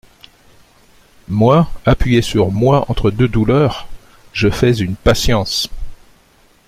Moi, 1.27 1.69
appuyer 1.85 2.23
sur 2.23 2.49
"moi" 2.51 2.85
entre 2.89 3.11
deux 3.11 3.27
douleurs, 3.27 3.87
je 4.33 4.49
fais 4.49 4.73
une 4.73 4.95
patience!… 4.95 5.69